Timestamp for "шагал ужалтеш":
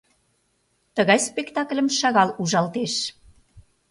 1.99-2.93